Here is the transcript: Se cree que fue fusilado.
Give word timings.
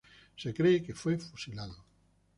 Se 0.35 0.51
cree 0.51 0.81
que 0.81 0.95
fue 0.95 1.19
fusilado. 1.19 1.75